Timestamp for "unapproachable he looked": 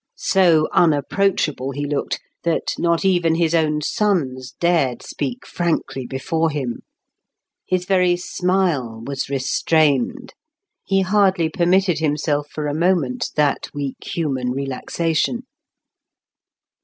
0.73-2.19